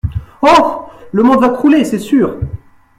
[0.41, 0.85] Oh!
[1.11, 2.39] le monde va crouler, c'est sûr.